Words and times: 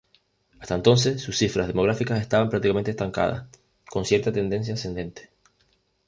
Hasta 0.57 0.73
entonces, 0.73 1.21
sus 1.21 1.37
cifras 1.37 1.67
demográficas 1.67 2.19
estaban 2.19 2.49
prácticamente 2.49 2.89
estancadas, 2.89 3.45
con 3.87 4.03
cierta 4.03 4.31
tendencia 4.31 4.73
ascendente. 4.73 5.29